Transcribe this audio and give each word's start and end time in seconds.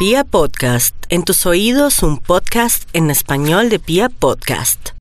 Pia 0.00 0.24
Podcast, 0.24 0.96
en 1.10 1.24
tus 1.24 1.44
oídos 1.44 2.02
un 2.02 2.16
podcast 2.16 2.88
en 2.94 3.10
español 3.10 3.68
de 3.68 3.78
Pia 3.78 4.08
Podcast. 4.08 4.92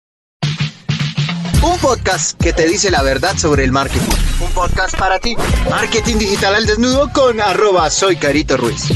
Un 1.63 1.79
podcast 1.79 2.37
que 2.37 2.51
te 2.51 2.67
dice 2.67 2.91
la 2.91 3.01
verdad 3.01 3.37
sobre 3.37 3.63
el 3.63 3.71
marketing. 3.71 4.11
Un 4.41 4.51
podcast 4.51 4.99
para 4.99 5.17
ti. 5.19 5.37
Marketing 5.69 6.17
digital 6.17 6.53
al 6.53 6.65
desnudo 6.65 7.09
con 7.13 7.39
arroba 7.39 7.89
soy 7.89 8.17
Carito 8.17 8.57
Ruiz. 8.57 8.89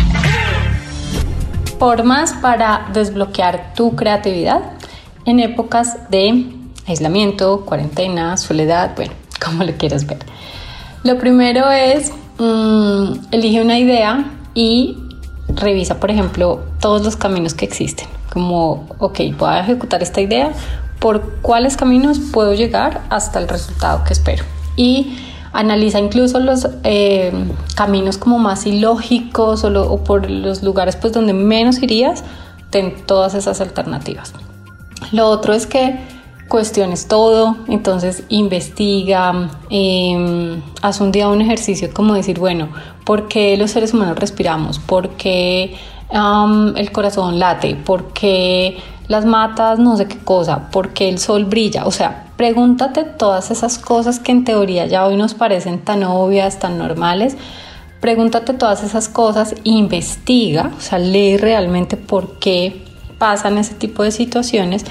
Formas 1.79 2.33
para 2.33 2.90
desbloquear 2.92 3.74
tu 3.74 3.96
creatividad 3.96 4.74
en 5.24 5.40
épocas 5.40 6.10
de 6.10 6.54
aislamiento, 6.85 7.63
cuarentena, 7.65 8.35
soledad, 8.35 8.94
bueno, 8.97 9.13
como 9.42 9.63
lo 9.63 9.72
quieras 9.78 10.06
ver. 10.06 10.20
Lo 11.06 11.17
primero 11.17 11.72
es, 11.72 12.12
mm, 12.40 13.28
elige 13.31 13.62
una 13.62 13.79
idea 13.79 14.33
y 14.54 14.97
revisa, 15.56 15.99
por 15.99 16.12
ejemplo, 16.12 16.62
todos 16.80 17.03
los 17.03 17.16
caminos 17.16 17.53
que 17.53 17.66
existen. 17.66 18.07
Como, 18.31 18.88
ok, 18.99 19.20
voy 19.38 19.49
a 19.49 19.59
ejecutar 19.59 20.02
esta 20.02 20.21
idea, 20.21 20.52
¿por 20.99 21.21
cuáles 21.41 21.77
caminos 21.77 22.20
puedo 22.20 22.53
llegar 22.53 23.02
hasta 23.09 23.39
el 23.39 23.48
resultado 23.48 24.03
que 24.03 24.13
espero? 24.13 24.43
Y 24.76 25.17
analiza 25.53 25.99
incluso 25.99 26.39
los 26.39 26.67
eh, 26.84 27.31
caminos 27.76 28.17
como 28.17 28.39
más 28.39 28.66
ilógicos 28.66 29.63
o, 29.63 29.91
o, 29.91 30.03
por 30.03 30.29
los 30.29 30.63
lugares 30.63 30.95
pues 30.95 31.13
donde 31.13 31.34
menos 31.34 31.81
irías, 31.81 32.23
ten 32.70 32.95
todas 33.05 33.35
esas 33.35 33.62
alternativas. 33.62 34.34
Lo 35.12 35.29
otro 35.29 35.54
es 35.54 35.67
que 35.67 35.99
cuestiones 36.53 37.07
todo, 37.07 37.57
entonces 37.67 38.25
investiga, 38.30 39.49
eh, 39.71 40.62
haz 40.84 41.02
un 41.02 41.12
día 41.12 41.27
un 41.27 41.41
ejercicio 41.41 41.89
como 41.91 42.13
decir, 42.13 42.38
bueno, 42.38 42.70
¿por 43.05 43.27
qué 43.27 43.57
los 43.57 43.71
seres 43.71 43.91
humanos 43.95 44.20
respiramos? 44.20 44.77
¿Por 44.77 45.09
qué 45.17 45.76
el 46.12 46.91
corazón 46.91 47.39
late? 47.39 47.73
¿Por 47.73 48.13
qué 48.13 48.77
las 49.07 49.26
matas 49.26 49.79
no 49.79 49.98
sé 49.98 50.07
qué 50.07 50.20
cosa? 50.20 50.70
¿Por 50.70 50.93
qué 50.93 51.09
el 51.09 51.18
sol 51.18 51.46
brilla? 51.46 51.87
O 51.87 51.91
sea, 51.91 52.31
pregúntate 52.37 53.04
todas 53.04 53.49
esas 53.49 53.79
cosas 53.79 54.20
que 54.20 54.31
en 54.31 54.43
teoría 54.43 54.85
ya 54.85 55.07
hoy 55.07 55.18
nos 55.18 55.34
parecen 55.34 55.79
tan 55.79 56.04
obvias, 56.04 56.59
tan 56.59 56.77
normales. 56.77 57.35
Pregúntate 57.99 58.54
todas 58.54 58.84
esas 58.84 59.09
cosas, 59.09 59.55
investiga, 59.63 60.71
o 60.77 60.81
sea, 60.81 60.99
lee 60.99 61.37
realmente 61.37 61.98
por 61.98 62.37
qué 62.37 62.93
pasan 63.17 63.57
ese 63.57 63.73
tipo 63.73 64.03
de 64.03 64.11
situaciones 64.11 64.86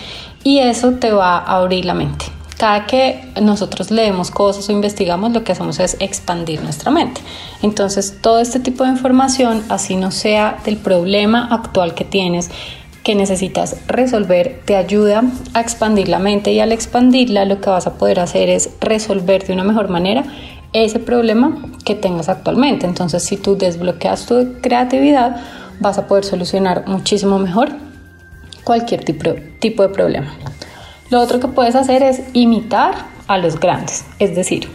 y 0.45 0.59
eso 0.59 0.93
te 0.93 1.13
va 1.13 1.39
a 1.39 1.57
abrir 1.57 1.85
la 1.85 1.95
mente. 1.95 2.27
Cada 2.59 2.87
que 2.87 3.25
nosotros 3.41 3.91
leemos 3.91 4.31
cosas 4.31 4.69
o 4.69 4.73
investigamos, 4.73 5.33
lo 5.33 5.43
que 5.43 5.53
hacemos 5.53 5.81
es 5.81 5.97
expandir 5.99 6.63
nuestra 6.63 6.91
mente. 6.91 7.21
Entonces, 7.63 8.19
todo 8.21 8.39
este 8.39 8.61
tipo 8.61 8.85
de 8.85 8.91
información, 8.91 9.65
así 9.69 9.97
no 9.97 10.13
sea 10.13 10.59
del 10.65 10.77
problema 10.77 11.49
actual 11.51 11.95
que 11.95 12.05
tienes, 12.05 12.51
que 13.03 13.17
necesitas 13.17 13.77
resolver, 13.89 14.61
te 14.65 14.77
ayuda 14.77 15.25
a 15.55 15.61
expandir 15.61 16.09
la 16.09 16.21
mente 16.21 16.53
y 16.53 16.61
al 16.61 16.71
expandirla 16.71 17.45
lo 17.47 17.61
que 17.61 17.69
vas 17.69 17.89
a 17.89 17.95
poder 17.95 18.21
hacer 18.21 18.49
es 18.49 18.71
resolver 18.81 19.45
de 19.45 19.55
una 19.55 19.65
mejor 19.65 19.89
manera 19.89 20.25
ese 20.73 21.01
problema 21.01 21.57
que 21.85 21.97
tengas 21.97 22.29
actualmente. 22.29 22.87
Entonces, 22.87 23.25
si 23.25 23.37
tú 23.37 23.57
desbloqueas 23.57 24.27
tu 24.27 24.55
creatividad, 24.61 25.41
vas 25.81 25.99
a 25.99 26.07
poder 26.07 26.25
solucionar 26.25 26.85
muchísimo 26.87 27.41
mejor 27.41 27.71
cualquier 28.65 29.05
tipo, 29.05 29.83
de 29.83 29.89
problema. 29.89 30.35
Lo 31.11 31.21
otro 31.21 31.41
que 31.41 31.49
puedes 31.49 31.75
hacer 31.75 32.03
es 32.03 32.23
imitar 32.33 32.95
a 33.27 33.39
los 33.39 33.59
grandes, 33.59 34.05
es 34.19 34.35
decir, 34.35 34.69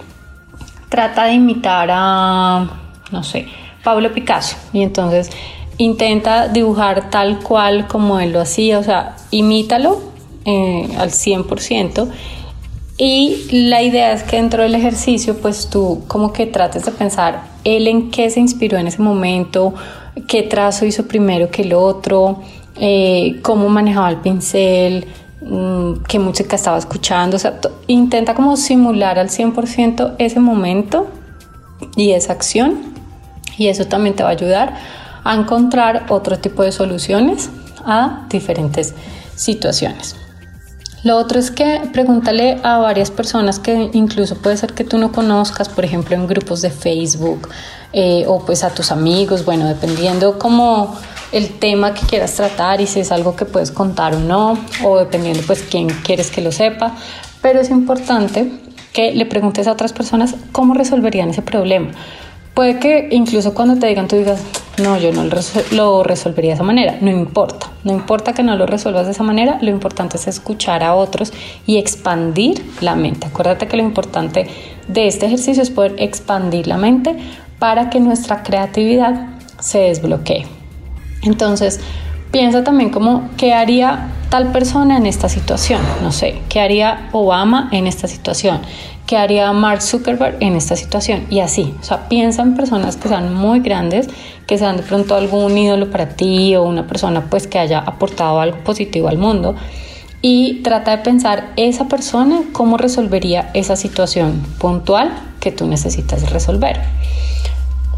trata 0.89 1.25
de 1.25 1.33
imitar 1.33 1.89
a, 1.91 2.69
no 3.11 3.23
sé, 3.23 3.47
Pablo 3.83 4.13
Picasso 4.13 4.57
y 4.73 4.83
entonces 4.83 5.29
intenta 5.77 6.47
dibujar 6.47 7.09
tal 7.09 7.39
cual 7.39 7.87
como 7.87 8.19
él 8.19 8.33
lo 8.33 8.41
hacía, 8.41 8.79
o 8.79 8.83
sea, 8.83 9.15
imítalo 9.31 9.99
eh, 10.45 10.89
al 10.97 11.11
100%. 11.11 12.09
Y 12.99 13.45
la 13.69 13.83
idea 13.83 14.11
es 14.11 14.23
que 14.23 14.37
dentro 14.37 14.63
del 14.63 14.73
ejercicio, 14.73 15.37
pues 15.37 15.69
tú 15.69 16.03
como 16.07 16.33
que 16.33 16.47
trates 16.47 16.85
de 16.85 16.91
pensar 16.91 17.43
él 17.63 17.87
en 17.87 18.09
qué 18.09 18.29
se 18.31 18.39
inspiró 18.39 18.77
en 18.79 18.87
ese 18.87 19.01
momento, 19.01 19.75
qué 20.27 20.41
trazo 20.41 20.85
hizo 20.85 21.07
primero 21.07 21.51
que 21.51 21.61
el 21.61 21.73
otro, 21.73 22.41
eh, 22.79 23.39
cómo 23.41 23.69
manejaba 23.69 24.09
el 24.09 24.17
pincel, 24.17 25.07
mm, 25.41 26.03
qué 26.07 26.19
música 26.19 26.55
estaba 26.55 26.77
escuchando, 26.77 27.37
o 27.37 27.39
sea, 27.39 27.59
intenta 27.87 28.33
como 28.33 28.57
simular 28.57 29.19
al 29.19 29.29
100% 29.29 30.15
ese 30.17 30.39
momento 30.39 31.07
y 31.95 32.11
esa 32.11 32.33
acción 32.33 32.93
y 33.57 33.67
eso 33.67 33.85
también 33.85 34.15
te 34.15 34.23
va 34.23 34.29
a 34.29 34.33
ayudar 34.33 34.75
a 35.23 35.35
encontrar 35.35 36.05
otro 36.09 36.39
tipo 36.39 36.63
de 36.63 36.71
soluciones 36.71 37.49
a 37.85 38.25
diferentes 38.29 38.93
situaciones. 39.35 40.15
Lo 41.03 41.15
otro 41.15 41.39
es 41.39 41.51
que 41.51 41.81
pregúntale 41.93 42.59
a 42.63 42.79
varias 42.79 43.11
personas 43.11 43.59
que 43.59 43.89
incluso 43.93 44.35
puede 44.35 44.57
ser 44.57 44.73
que 44.73 44.83
tú 44.83 44.97
no 44.97 45.11
conozcas, 45.11 45.69
por 45.69 45.85
ejemplo 45.85 46.15
en 46.15 46.27
grupos 46.27 46.61
de 46.61 46.69
Facebook 46.69 47.49
eh, 47.93 48.25
o 48.27 48.45
pues 48.45 48.63
a 48.63 48.71
tus 48.71 48.91
amigos, 48.91 49.45
bueno, 49.45 49.67
dependiendo 49.67 50.39
cómo 50.39 50.95
el 51.31 51.49
tema 51.49 51.93
que 51.93 52.05
quieras 52.05 52.33
tratar 52.35 52.81
y 52.81 52.87
si 52.87 52.99
es 52.99 53.11
algo 53.11 53.35
que 53.35 53.45
puedes 53.45 53.71
contar 53.71 54.15
o 54.15 54.19
no, 54.19 54.57
o 54.83 54.97
dependiendo 54.97 55.41
pues 55.45 55.63
quién 55.63 55.87
quieres 55.87 56.31
que 56.31 56.41
lo 56.41 56.51
sepa, 56.51 56.95
pero 57.41 57.59
es 57.59 57.69
importante 57.69 58.51
que 58.93 59.13
le 59.13 59.25
preguntes 59.25 59.67
a 59.67 59.71
otras 59.71 59.93
personas 59.93 60.35
cómo 60.51 60.73
resolverían 60.73 61.29
ese 61.29 61.41
problema. 61.41 61.91
Puede 62.53 62.79
que 62.79 63.09
incluso 63.11 63.53
cuando 63.53 63.77
te 63.77 63.85
digan 63.85 64.07
tú 64.07 64.15
digas, 64.15 64.41
no, 64.81 64.97
yo 64.97 65.11
no 65.11 65.23
lo 65.71 66.03
resolvería 66.03 66.51
de 66.51 66.55
esa 66.55 66.63
manera, 66.63 66.97
no 67.01 67.11
importa, 67.11 67.67
no 67.83 67.93
importa 67.93 68.33
que 68.33 68.41
no 68.41 68.55
lo 68.55 68.65
resuelvas 68.65 69.05
de 69.05 69.11
esa 69.11 69.23
manera, 69.23 69.59
lo 69.61 69.69
importante 69.69 70.17
es 70.17 70.27
escuchar 70.27 70.83
a 70.83 70.95
otros 70.95 71.33
y 71.67 71.77
expandir 71.77 72.63
la 72.81 72.95
mente. 72.95 73.27
Acuérdate 73.27 73.67
que 73.67 73.77
lo 73.77 73.83
importante 73.83 74.47
de 74.87 75.07
este 75.07 75.27
ejercicio 75.27 75.61
es 75.61 75.69
poder 75.69 75.95
expandir 75.99 76.67
la 76.67 76.77
mente 76.77 77.15
para 77.59 77.89
que 77.89 77.99
nuestra 77.99 78.41
creatividad 78.41 79.27
se 79.59 79.79
desbloquee. 79.79 80.56
Entonces, 81.23 81.79
piensa 82.31 82.63
también 82.63 82.89
como, 82.89 83.29
¿qué 83.37 83.53
haría 83.53 84.11
tal 84.29 84.51
persona 84.51 84.97
en 84.97 85.05
esta 85.05 85.29
situación? 85.29 85.81
No 86.01 86.11
sé, 86.11 86.41
¿qué 86.49 86.59
haría 86.59 87.09
Obama 87.11 87.69
en 87.71 87.87
esta 87.87 88.07
situación? 88.07 88.61
¿Qué 89.05 89.15
haría 89.15 89.53
Mark 89.53 89.81
Zuckerberg 89.81 90.37
en 90.41 90.55
esta 90.55 90.75
situación? 90.75 91.25
Y 91.29 91.39
así, 91.39 91.73
o 91.79 91.83
sea, 91.83 92.09
piensa 92.09 92.41
en 92.41 92.55
personas 92.55 92.97
que 92.97 93.07
sean 93.07 93.33
muy 93.33 93.61
grandes, 93.61 94.09
que 94.45 94.57
sean 94.57 94.77
de 94.77 94.83
pronto 94.83 95.15
algún 95.15 95.57
ídolo 95.57 95.89
para 95.89 96.09
ti 96.09 96.55
o 96.55 96.63
una 96.63 96.87
persona 96.87 97.25
pues 97.29 97.47
que 97.47 97.57
haya 97.57 97.79
aportado 97.79 98.41
algo 98.41 98.57
positivo 98.65 99.07
al 99.07 99.17
mundo 99.17 99.55
y 100.21 100.61
trata 100.63 100.91
de 100.91 101.03
pensar 101.03 101.51
esa 101.55 101.87
persona 101.87 102.41
cómo 102.51 102.77
resolvería 102.77 103.49
esa 103.53 103.75
situación 103.75 104.41
puntual 104.59 105.11
que 105.39 105.51
tú 105.51 105.67
necesitas 105.67 106.29
resolver. 106.31 106.81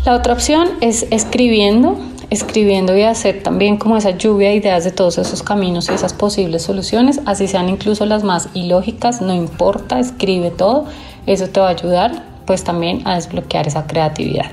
La 0.05 0.15
otra 0.15 0.33
opción 0.33 0.67
es 0.81 1.07
escribiendo, 1.11 1.97
escribiendo 2.29 2.95
y 2.95 3.03
hacer 3.03 3.41
también 3.43 3.77
como 3.77 3.97
esa 3.97 4.11
lluvia 4.11 4.49
de 4.49 4.55
ideas 4.55 4.83
de 4.83 4.91
todos 4.91 5.17
esos 5.17 5.43
caminos 5.43 5.89
y 5.89 5.93
esas 5.93 6.13
posibles 6.13 6.63
soluciones, 6.63 7.21
así 7.25 7.47
sean 7.47 7.69
incluso 7.69 8.05
las 8.05 8.23
más 8.23 8.49
ilógicas, 8.53 9.21
no 9.21 9.33
importa, 9.33 9.99
escribe 9.99 10.51
todo, 10.51 10.85
eso 11.25 11.47
te 11.47 11.59
va 11.59 11.67
a 11.67 11.71
ayudar 11.71 12.23
pues 12.45 12.63
también 12.63 13.07
a 13.07 13.15
desbloquear 13.15 13.67
esa 13.67 13.85
creatividad. 13.85 14.51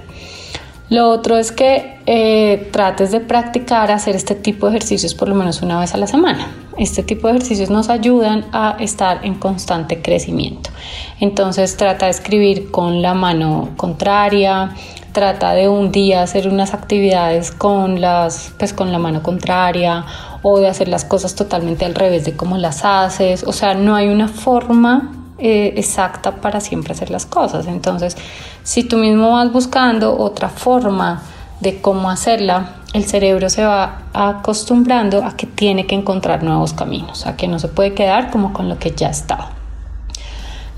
Lo 0.88 1.08
otro 1.10 1.36
es 1.36 1.50
que 1.50 1.98
eh, 2.06 2.68
trates 2.70 3.10
de 3.10 3.18
practicar 3.18 3.90
hacer 3.90 4.14
este 4.14 4.36
tipo 4.36 4.66
de 4.66 4.76
ejercicios 4.76 5.14
por 5.14 5.28
lo 5.28 5.34
menos 5.34 5.60
una 5.62 5.80
vez 5.80 5.94
a 5.94 5.96
la 5.96 6.06
semana. 6.06 6.48
Este 6.78 7.02
tipo 7.02 7.26
de 7.26 7.34
ejercicios 7.34 7.70
nos 7.70 7.88
ayudan 7.88 8.44
a 8.52 8.76
estar 8.78 9.24
en 9.24 9.34
constante 9.34 10.00
crecimiento. 10.00 10.70
Entonces 11.18 11.76
trata 11.76 12.06
de 12.06 12.12
escribir 12.12 12.70
con 12.70 13.02
la 13.02 13.14
mano 13.14 13.70
contraria, 13.76 14.76
trata 15.16 15.54
de 15.54 15.66
un 15.66 15.92
día 15.92 16.20
hacer 16.20 16.46
unas 16.46 16.74
actividades 16.74 17.50
con 17.50 18.02
las 18.02 18.52
pues 18.58 18.74
con 18.74 18.92
la 18.92 18.98
mano 18.98 19.22
contraria 19.22 20.04
o 20.42 20.58
de 20.60 20.68
hacer 20.68 20.88
las 20.88 21.06
cosas 21.06 21.34
totalmente 21.34 21.86
al 21.86 21.94
revés 21.94 22.26
de 22.26 22.36
cómo 22.36 22.58
las 22.58 22.84
haces. 22.84 23.42
O 23.44 23.54
sea 23.54 23.72
no 23.72 23.96
hay 23.96 24.08
una 24.08 24.28
forma 24.28 25.12
eh, 25.38 25.72
exacta 25.76 26.32
para 26.42 26.60
siempre 26.60 26.92
hacer 26.92 27.08
las 27.08 27.24
cosas. 27.24 27.66
Entonces 27.66 28.14
si 28.62 28.84
tú 28.84 28.98
mismo 28.98 29.32
vas 29.32 29.50
buscando 29.50 30.18
otra 30.18 30.50
forma 30.50 31.22
de 31.60 31.80
cómo 31.80 32.10
hacerla 32.10 32.74
el 32.92 33.06
cerebro 33.06 33.48
se 33.48 33.64
va 33.64 34.02
acostumbrando 34.12 35.24
a 35.24 35.34
que 35.34 35.46
tiene 35.46 35.86
que 35.86 35.94
encontrar 35.94 36.42
nuevos 36.42 36.74
caminos 36.74 37.26
a 37.26 37.36
que 37.36 37.48
no 37.48 37.58
se 37.58 37.68
puede 37.68 37.94
quedar 37.94 38.30
como 38.30 38.52
con 38.52 38.68
lo 38.68 38.78
que 38.78 38.90
ya 38.90 39.08
estaba 39.08 39.55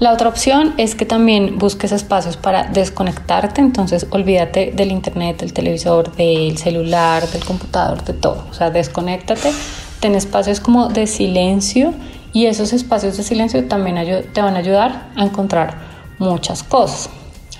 la 0.00 0.12
otra 0.12 0.28
opción 0.28 0.74
es 0.76 0.94
que 0.94 1.04
también 1.04 1.58
busques 1.58 1.90
espacios 1.90 2.36
para 2.36 2.64
desconectarte, 2.64 3.60
entonces 3.60 4.06
olvídate 4.10 4.70
del 4.72 4.92
internet, 4.92 5.40
del 5.40 5.52
televisor, 5.52 6.14
del 6.14 6.56
celular, 6.56 7.28
del 7.28 7.44
computador, 7.44 8.04
de 8.04 8.12
todo. 8.12 8.44
O 8.48 8.54
sea, 8.54 8.70
desconéctate, 8.70 9.50
ten 9.98 10.14
espacios 10.14 10.60
como 10.60 10.88
de 10.88 11.08
silencio 11.08 11.94
y 12.32 12.46
esos 12.46 12.72
espacios 12.72 13.16
de 13.16 13.24
silencio 13.24 13.66
también 13.66 13.96
te 14.32 14.40
van 14.40 14.54
a 14.54 14.58
ayudar 14.60 15.08
a 15.16 15.24
encontrar 15.24 15.78
muchas 16.18 16.62
cosas. 16.62 17.10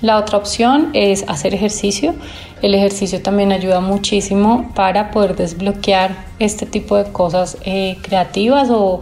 La 0.01 0.17
otra 0.17 0.39
opción 0.39 0.91
es 0.93 1.25
hacer 1.27 1.55
ejercicio. 1.55 2.15
El 2.63 2.73
ejercicio 2.73 3.21
también 3.21 3.51
ayuda 3.51 3.81
muchísimo 3.81 4.71
para 4.77 5.11
poder 5.11 5.35
desbloquear 5.35 6.15
este 6.39 6.67
tipo 6.67 6.97
de 6.97 7.11
cosas 7.11 7.57
eh, 7.65 7.99
creativas 8.03 8.69
o 8.71 9.01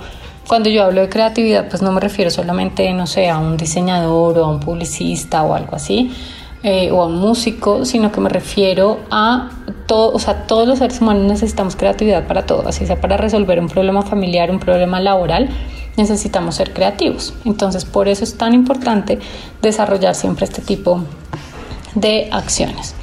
cuando 0.49 0.69
yo 0.69 0.85
hablo 0.85 1.01
de 1.01 1.09
creatividad 1.09 1.69
pues 1.69 1.83
no 1.83 1.93
me 1.93 2.01
refiero 2.01 2.31
solamente, 2.31 2.93
no 2.93 3.07
sé, 3.07 3.29
a 3.29 3.39
un 3.39 3.57
diseñador 3.57 4.39
o 4.39 4.45
a 4.45 4.49
un 4.49 4.61
publicista 4.61 5.43
o 5.43 5.55
algo 5.55 5.77
así, 5.77 6.13
eh, 6.63 6.91
o 6.91 7.03
a 7.03 7.07
un 7.07 7.17
músico, 7.17 7.85
sino 7.85 8.11
que 8.11 8.21
me 8.21 8.29
refiero 8.29 9.01
a 9.11 9.51
todo, 9.87 10.13
o 10.13 10.19
sea, 10.19 10.47
todos 10.47 10.67
los 10.67 10.79
seres 10.79 11.01
humanos 11.01 11.25
necesitamos 11.25 11.77
creatividad 11.77 12.27
para 12.27 12.47
todo, 12.47 12.67
así 12.69 12.87
sea 12.87 13.01
para 13.01 13.17
resolver 13.17 13.61
un 13.61 13.69
problema 13.69 14.03
familiar, 14.03 14.51
un 14.51 14.59
problema 14.59 15.01
laboral, 15.01 15.49
necesitamos 15.97 16.57
ser 16.57 16.73
creativos. 16.73 17.35
Entonces, 17.45 17.85
por 17.85 18.09
eso 18.09 18.25
es 18.25 18.37
tan 18.37 18.53
importante 18.53 19.19
desarrollar 19.63 20.15
siempre 20.15 20.45
este 20.45 20.63
tipo 20.63 21.03
de 21.95 22.29
acciones. 22.33 22.95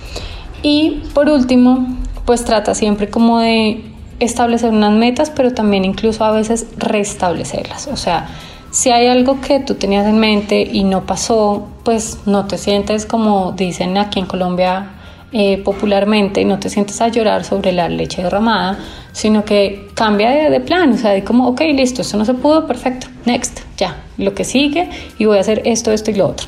Y 0.62 1.04
por 1.14 1.30
último, 1.30 1.88
pues 2.26 2.46
trata 2.46 2.76
siempre 2.76 3.10
como 3.10 3.40
de 3.40 3.93
establecer 4.20 4.72
unas 4.72 4.94
metas, 4.94 5.30
pero 5.30 5.54
también 5.54 5.86
incluso 5.86 6.24
a 6.24 6.32
veces 6.32 6.68
restablecerlas. 6.78 7.88
O 7.88 7.98
sea, 7.98 8.28
si 8.72 8.90
hay 8.90 9.08
algo 9.08 9.40
que 9.40 9.60
tú 9.60 9.76
tenías 9.76 10.08
en 10.08 10.20
mente 10.20 10.62
y 10.62 10.84
no 10.84 11.06
pasó, 11.06 11.68
pues 11.84 12.20
no 12.26 12.46
te 12.46 12.58
sientes 12.58 13.06
como 13.06 13.52
dicen 13.52 13.98
aquí 13.98 14.20
en 14.20 14.26
Colombia 14.26 14.94
eh, 15.32 15.58
popularmente, 15.64 16.46
no 16.46 16.60
te 16.60 16.70
sientes 16.70 17.02
a 17.02 17.08
llorar 17.08 17.44
sobre 17.44 17.72
la 17.72 17.90
leche 17.90 18.22
derramada, 18.22 18.78
sino 19.12 19.44
que 19.46 19.90
cambia 19.96 20.30
de, 20.30 20.60
plan, 20.60 20.94
o 20.94 20.98
sea, 20.98 21.12
de 21.12 21.24
como, 21.24 21.48
ok, 21.48 21.62
listo, 21.74 22.02
esto 22.02 22.18
no 22.18 22.26
se 22.26 22.36
pudo, 22.36 22.68
perfecto, 22.68 23.08
next, 23.26 23.62
ya, 23.78 24.04
lo 24.18 24.36
que 24.36 24.44
sigue 24.44 24.90
y 25.18 25.26
voy 25.26 25.38
a 25.38 25.42
hacer 25.42 25.64
esto, 25.66 25.92
esto 25.92 26.12
y 26.12 26.16
lo 26.16 26.28
otro. 26.28 26.48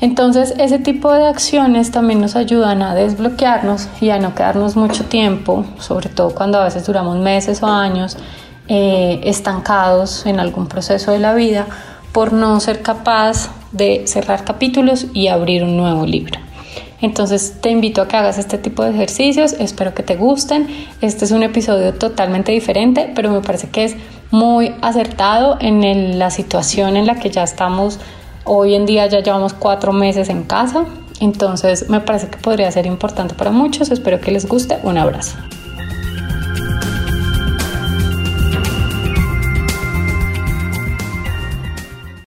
Entonces, 0.00 0.54
ese 0.58 0.78
tipo 0.78 1.12
de 1.12 1.26
acciones 1.26 1.90
también 1.90 2.20
nos 2.20 2.36
ayudan 2.36 2.82
a 2.82 2.94
desbloquearnos 2.94 3.88
y 4.00 4.10
a 4.10 4.18
no 4.18 4.34
quedarnos 4.34 4.76
mucho 4.76 5.04
tiempo, 5.04 5.64
sobre 5.78 6.08
todo 6.08 6.34
cuando 6.34 6.60
a 6.60 6.64
veces 6.64 6.86
duramos 6.86 7.18
meses 7.18 7.62
o 7.62 7.66
años 7.66 8.16
eh, 8.68 9.20
estancados 9.24 10.24
en 10.26 10.38
algún 10.38 10.68
proceso 10.68 11.10
de 11.10 11.18
la 11.18 11.34
vida, 11.34 11.66
por 12.12 12.32
no 12.32 12.60
ser 12.60 12.82
capaz 12.82 13.50
de 13.72 14.06
cerrar 14.06 14.44
capítulos 14.44 15.06
y 15.14 15.28
abrir 15.28 15.64
un 15.64 15.76
nuevo 15.76 16.06
libro. 16.06 16.38
Entonces 17.00 17.56
te 17.60 17.70
invito 17.70 18.02
a 18.02 18.08
que 18.08 18.16
hagas 18.16 18.38
este 18.38 18.58
tipo 18.58 18.82
de 18.82 18.90
ejercicios, 18.90 19.52
espero 19.52 19.94
que 19.94 20.02
te 20.02 20.16
gusten. 20.16 20.66
Este 21.00 21.24
es 21.24 21.30
un 21.30 21.42
episodio 21.42 21.94
totalmente 21.94 22.50
diferente, 22.52 23.12
pero 23.14 23.30
me 23.30 23.40
parece 23.40 23.68
que 23.68 23.84
es 23.84 23.96
muy 24.30 24.74
acertado 24.82 25.58
en 25.60 26.18
la 26.18 26.30
situación 26.30 26.96
en 26.96 27.06
la 27.06 27.16
que 27.16 27.30
ya 27.30 27.44
estamos. 27.44 28.00
Hoy 28.50 28.74
en 28.74 28.86
día 28.86 29.06
ya 29.08 29.20
llevamos 29.20 29.52
cuatro 29.52 29.92
meses 29.92 30.30
en 30.30 30.42
casa, 30.42 30.86
entonces 31.20 31.90
me 31.90 32.00
parece 32.00 32.28
que 32.28 32.38
podría 32.38 32.72
ser 32.72 32.86
importante 32.86 33.34
para 33.34 33.50
muchos. 33.50 33.90
Espero 33.90 34.22
que 34.22 34.30
les 34.30 34.48
guste. 34.48 34.78
Un 34.84 34.96
abrazo. 34.96 35.36